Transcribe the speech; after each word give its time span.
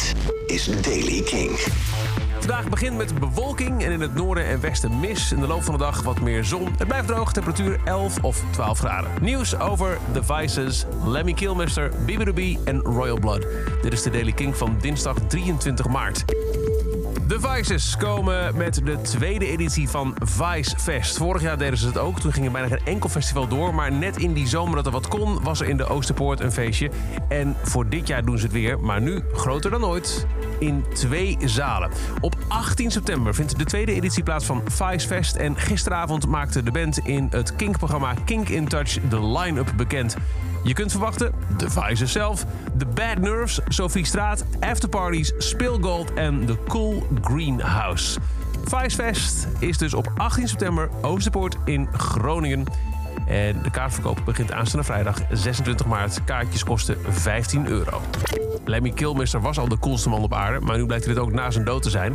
Dit 0.00 0.14
is 0.46 0.82
Daily 0.82 1.22
King. 1.22 1.50
Vandaag 2.38 2.68
begint 2.68 2.96
met 2.96 3.18
bewolking 3.18 3.84
en 3.84 3.92
in 3.92 4.00
het 4.00 4.14
noorden 4.14 4.44
en 4.44 4.60
westen 4.60 5.00
mis. 5.00 5.32
In 5.32 5.40
de 5.40 5.46
loop 5.46 5.62
van 5.62 5.72
de 5.72 5.80
dag 5.80 6.02
wat 6.02 6.20
meer 6.20 6.44
zon. 6.44 6.68
Het 6.78 6.88
blijft 6.88 7.06
droog, 7.06 7.32
temperatuur 7.32 7.80
11 7.84 8.18
of 8.22 8.44
12 8.50 8.78
graden. 8.78 9.10
Nieuws 9.20 9.58
over 9.58 9.98
The 10.12 10.22
Vices, 10.24 10.86
Lemmy 11.04 11.32
Kilmister, 11.32 11.92
BBB 12.06 12.56
en 12.64 12.80
Royal 12.80 13.18
Blood. 13.18 13.46
Dit 13.82 13.92
is 13.92 14.02
de 14.02 14.10
Daily 14.10 14.32
King 14.32 14.56
van 14.56 14.76
dinsdag 14.80 15.16
23 15.28 15.88
maart. 15.88 16.24
De 17.30 17.40
Vices 17.40 17.96
komen 17.96 18.56
met 18.56 18.80
de 18.84 19.00
tweede 19.00 19.46
editie 19.46 19.88
van 19.88 20.16
Vice 20.24 20.78
Fest. 20.78 21.16
Vorig 21.16 21.42
jaar 21.42 21.58
deden 21.58 21.78
ze 21.78 21.86
het 21.86 21.98
ook. 21.98 22.20
Toen 22.20 22.32
ging 22.32 22.46
er 22.46 22.52
bijna 22.52 22.68
geen 22.68 22.84
enkel 22.84 23.08
festival 23.08 23.48
door. 23.48 23.74
Maar 23.74 23.92
net 23.92 24.16
in 24.16 24.32
die 24.32 24.48
zomer 24.48 24.76
dat 24.76 24.86
er 24.86 24.92
wat 24.92 25.08
kon, 25.08 25.42
was 25.42 25.60
er 25.60 25.68
in 25.68 25.76
de 25.76 25.86
Oosterpoort 25.86 26.40
een 26.40 26.52
feestje. 26.52 26.90
En 27.28 27.56
voor 27.62 27.88
dit 27.88 28.06
jaar 28.06 28.24
doen 28.24 28.38
ze 28.38 28.44
het 28.44 28.52
weer. 28.52 28.80
Maar 28.80 29.00
nu 29.00 29.22
groter 29.32 29.70
dan 29.70 29.84
ooit. 29.84 30.26
In 30.58 30.84
twee 30.94 31.36
zalen. 31.44 31.90
Op 32.20 32.36
18 32.48 32.90
september 32.90 33.34
vindt 33.34 33.58
de 33.58 33.64
tweede 33.64 33.92
editie 33.92 34.22
plaats 34.22 34.44
van 34.44 34.62
Vice 34.64 35.06
Fest. 35.06 35.36
En 35.36 35.56
gisteravond 35.56 36.26
maakte 36.26 36.62
de 36.62 36.70
band 36.70 36.98
in 36.98 37.26
het 37.30 37.56
Kink-programma 37.56 38.14
Kink 38.24 38.48
in 38.48 38.68
Touch 38.68 38.98
de 39.08 39.26
line-up 39.26 39.72
bekend. 39.76 40.16
Je 40.62 40.72
kunt 40.72 40.90
verwachten 40.90 41.32
de 41.56 41.70
Vices 41.70 42.12
zelf, 42.12 42.46
de 42.74 42.86
Bad 42.86 43.18
Nerves, 43.18 43.60
Sophie 43.68 44.04
Straat, 44.04 44.44
Afterparties, 44.60 45.32
Spilgold 45.38 46.14
en 46.14 46.46
de 46.46 46.56
Cool 46.68 47.06
Greenhouse. 47.20 48.20
Vicefest 48.64 49.48
is 49.58 49.78
dus 49.78 49.94
op 49.94 50.12
18 50.16 50.48
september 50.48 50.88
Oosterpoort 51.00 51.56
in 51.64 51.88
Groningen. 51.92 52.64
En 53.26 53.62
de 53.62 53.70
kaartverkoop 53.70 54.22
begint 54.24 54.52
aanstaande 54.52 54.86
vrijdag 54.86 55.18
26 55.30 55.86
maart. 55.86 56.24
Kaartjes 56.24 56.64
kosten 56.64 56.96
15 57.08 57.66
euro. 57.66 58.00
Lemmy 58.64 58.90
Kilmister 58.90 59.40
was 59.40 59.58
al 59.58 59.68
de 59.68 59.78
coolste 59.78 60.08
man 60.08 60.22
op 60.22 60.34
aarde, 60.34 60.60
maar 60.60 60.76
nu 60.76 60.86
blijkt 60.86 61.04
hij 61.04 61.14
dit 61.14 61.22
ook 61.22 61.32
na 61.32 61.50
zijn 61.50 61.64
dood 61.64 61.82
te 61.82 61.90
zijn. 61.90 62.14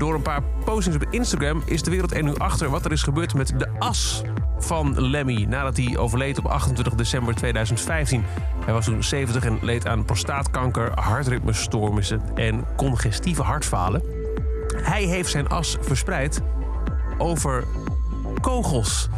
Door 0.00 0.14
een 0.14 0.22
paar 0.22 0.42
postings 0.64 0.96
op 0.96 1.06
Instagram 1.10 1.62
is 1.64 1.82
de 1.82 1.90
wereld 1.90 2.14
er 2.14 2.22
nu 2.22 2.34
achter 2.36 2.70
wat 2.70 2.84
er 2.84 2.92
is 2.92 3.02
gebeurd 3.02 3.34
met 3.34 3.52
de 3.56 3.68
as 3.78 4.22
van 4.58 5.00
Lemmy 5.00 5.44
nadat 5.44 5.76
hij 5.76 5.98
overleed 5.98 6.38
op 6.38 6.46
28 6.46 6.94
december 6.94 7.34
2015. 7.34 8.24
Hij 8.64 8.74
was 8.74 8.84
toen 8.84 9.02
70 9.02 9.44
en 9.44 9.58
leed 9.62 9.86
aan 9.86 10.04
prostaatkanker, 10.04 11.00
hartritmestoornissen 11.00 12.22
en 12.34 12.64
congestieve 12.76 13.42
hartfalen. 13.42 14.02
Hij 14.76 15.02
heeft 15.02 15.30
zijn 15.30 15.48
as 15.48 15.76
verspreid 15.80 16.42
over 17.18 17.64
kogels. 18.40 19.08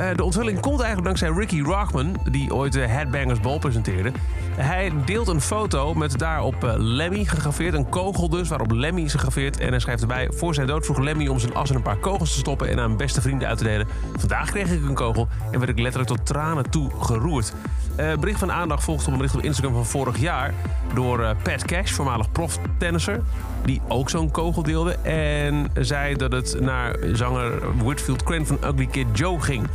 Uh, 0.00 0.14
de 0.14 0.24
onthulling 0.24 0.60
komt 0.60 0.80
eigenlijk 0.80 1.04
dankzij 1.04 1.28
Ricky 1.28 1.62
Rockman, 1.62 2.16
die 2.30 2.54
ooit 2.54 2.72
de 2.72 2.86
Headbangers 2.86 3.40
Ball 3.40 3.58
presenteerde. 3.58 4.12
Hij 4.56 4.92
deelt 5.04 5.28
een 5.28 5.40
foto 5.40 5.94
met 5.94 6.18
daarop 6.18 6.64
uh, 6.64 6.72
Lemmy 6.76 7.24
gegraveerd, 7.24 7.74
een 7.74 7.88
kogel 7.88 8.28
dus, 8.28 8.48
waarop 8.48 8.70
Lemmy 8.70 9.00
is 9.00 9.12
gegraveerd. 9.12 9.58
En 9.58 9.68
hij 9.68 9.78
schrijft 9.78 10.02
erbij, 10.02 10.30
voor 10.32 10.54
zijn 10.54 10.66
dood 10.66 10.84
vroeg 10.84 10.98
Lemmy 10.98 11.26
om 11.26 11.38
zijn 11.38 11.54
as 11.54 11.70
in 11.70 11.76
een 11.76 11.82
paar 11.82 11.98
kogels 11.98 12.32
te 12.32 12.38
stoppen 12.38 12.68
en 12.68 12.80
aan 12.80 12.96
beste 12.96 13.20
vrienden 13.20 13.48
uit 13.48 13.58
te 13.58 13.64
delen. 13.64 13.88
Vandaag 14.16 14.50
kreeg 14.50 14.70
ik 14.70 14.82
een 14.82 14.94
kogel 14.94 15.28
en 15.50 15.58
werd 15.58 15.70
ik 15.70 15.78
letterlijk 15.78 16.10
tot 16.10 16.26
tranen 16.26 16.70
toe 16.70 16.90
geroerd. 17.00 17.52
Uh, 18.00 18.14
bericht 18.14 18.38
van 18.38 18.52
aandacht 18.52 18.84
volgt 18.84 19.06
op 19.06 19.12
een 19.12 19.16
bericht 19.16 19.34
op 19.34 19.42
Instagram 19.42 19.74
van 19.74 19.86
vorig 19.86 20.18
jaar 20.18 20.54
door 20.94 21.20
uh, 21.20 21.30
Pat 21.42 21.64
Cash, 21.64 21.92
voormalig 21.92 22.32
proftennisser, 22.32 23.20
die 23.64 23.80
ook 23.88 24.10
zo'n 24.10 24.30
kogel 24.30 24.62
deelde. 24.62 24.92
En 25.02 25.70
zei 25.78 26.16
dat 26.16 26.32
het 26.32 26.60
naar 26.60 26.96
zanger 27.12 27.76
Whitfield 27.84 28.22
Crane 28.22 28.46
van 28.46 28.58
Ugly 28.64 28.86
Kid 28.86 29.06
Joe 29.12 29.40
ging. 29.40 29.66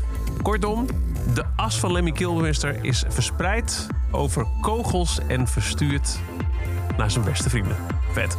Kortom, 0.42 0.86
de 1.34 1.44
as 1.56 1.80
van 1.80 1.92
Lemmy 1.92 2.12
Kilmister 2.12 2.78
is 2.82 3.04
verspreid 3.08 3.88
over 4.12 4.46
kogels 4.62 5.20
en 5.28 5.48
verstuurd 5.48 6.20
naar 6.98 7.12
zijn 7.12 7.26
beste 7.26 7.50
vrienden. 7.50 7.76
Vet. 8.12 8.38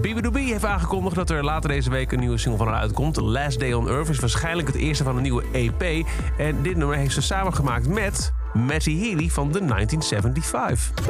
BBB 0.00 0.36
heeft 0.36 0.64
aangekondigd 0.64 1.16
dat 1.16 1.30
er 1.30 1.44
later 1.44 1.70
deze 1.70 1.90
week 1.90 2.12
een 2.12 2.20
nieuwe 2.20 2.38
single 2.38 2.58
van 2.58 2.68
haar 2.72 2.80
uitkomt. 2.80 3.16
Last 3.16 3.60
Day 3.60 3.72
on 3.72 3.88
Earth 3.88 4.08
is 4.08 4.18
waarschijnlijk 4.18 4.68
het 4.68 4.76
eerste 4.76 5.04
van 5.04 5.16
een 5.16 5.22
nieuwe 5.22 5.44
EP. 5.52 6.06
En 6.38 6.62
dit 6.62 6.76
nummer 6.76 6.96
heeft 6.96 7.14
ze 7.14 7.22
samengemaakt 7.22 7.88
met 7.88 8.32
Matty 8.52 8.98
Healy 8.98 9.28
van 9.28 9.52
de 9.52 9.64
1975. 9.64 11.06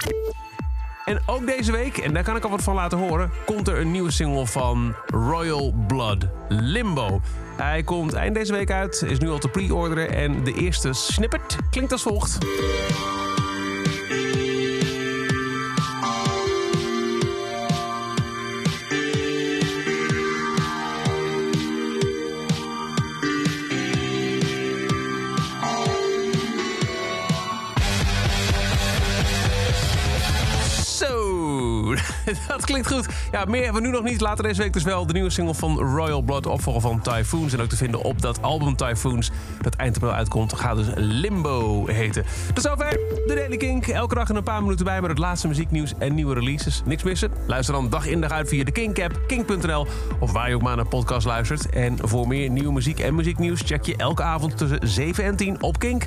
En 1.04 1.20
ook 1.26 1.47
deze 1.47 1.72
week, 1.72 1.97
en 1.97 2.12
daar 2.12 2.22
kan 2.22 2.36
ik 2.36 2.44
al 2.44 2.50
wat 2.50 2.62
van 2.62 2.75
laten 2.75 2.98
horen, 2.98 3.30
komt 3.47 3.69
er 3.69 3.80
een 3.80 3.91
nieuwe 3.91 4.10
single 4.10 4.47
van 4.47 4.94
Royal 5.06 5.75
Blood, 5.86 6.26
Limbo. 6.48 7.20
Hij 7.56 7.82
komt 7.82 8.12
eind 8.12 8.34
deze 8.34 8.52
week 8.52 8.70
uit, 8.70 9.02
is 9.06 9.19
nu 9.19 9.31
al 9.31 9.38
te 9.38 9.48
pre-orderen 9.48 10.10
en 10.10 10.44
de 10.44 10.52
eerste 10.52 10.92
snippet 10.92 11.56
klinkt 11.70 11.92
als 11.92 12.02
volgt. 12.02 12.38
dat 32.48 32.64
klinkt 32.64 32.92
goed. 32.92 33.06
Ja, 33.32 33.44
meer 33.44 33.64
hebben 33.64 33.82
we 33.82 33.88
nu 33.88 33.94
nog 33.94 34.02
niet. 34.02 34.20
Later 34.20 34.44
deze 34.44 34.62
week 34.62 34.72
dus 34.72 34.82
wel 34.82 35.06
de 35.06 35.12
nieuwe 35.12 35.30
single 35.30 35.54
van 35.54 35.78
Royal 35.78 36.22
Blood, 36.22 36.46
opvolger 36.46 36.80
van 36.80 37.00
Typhoons. 37.00 37.52
En 37.52 37.60
ook 37.60 37.68
te 37.68 37.76
vinden 37.76 38.02
op 38.02 38.22
dat 38.22 38.42
album 38.42 38.76
Typhoons, 38.76 39.30
dat 39.60 39.74
eind 39.74 39.94
april 39.94 40.12
uitkomt, 40.12 40.52
gaat 40.52 40.76
dus 40.76 40.86
Limbo 40.94 41.86
heten. 41.86 42.24
Tot 42.54 42.64
zover 42.64 42.90
de 43.26 43.32
Daily 43.34 43.56
Kink. 43.56 43.86
Elke 43.86 44.14
dag 44.14 44.28
in 44.28 44.36
een 44.36 44.42
paar 44.42 44.62
minuten 44.62 44.84
bij 44.84 45.00
met 45.00 45.10
het 45.10 45.18
laatste 45.18 45.48
muzieknieuws 45.48 45.92
en 45.98 46.14
nieuwe 46.14 46.34
releases. 46.34 46.82
Niks 46.84 47.02
missen? 47.02 47.30
Luister 47.46 47.74
dan 47.74 47.90
dag 47.90 48.06
in 48.06 48.20
dag 48.20 48.30
uit 48.30 48.48
via 48.48 48.64
de 48.64 48.72
Kink-app, 48.72 49.20
kink.nl 49.26 49.86
of 50.20 50.32
waar 50.32 50.48
je 50.48 50.54
ook 50.54 50.62
maar 50.62 50.76
naar 50.76 50.88
podcast 50.88 51.26
luistert. 51.26 51.69
En 51.69 51.98
voor 52.00 52.28
meer 52.28 52.50
nieuwe 52.50 52.72
muziek 52.72 53.00
en 53.00 53.14
muzieknieuws 53.14 53.60
check 53.60 53.84
je 53.84 53.96
elke 53.96 54.22
avond 54.22 54.56
tussen 54.56 54.78
7 54.82 55.24
en 55.24 55.36
10 55.36 55.62
op 55.62 55.78
Kink. 55.78 56.06